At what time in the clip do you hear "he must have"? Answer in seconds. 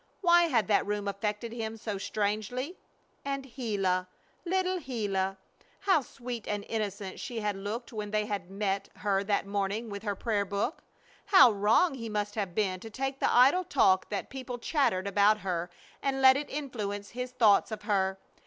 11.93-12.55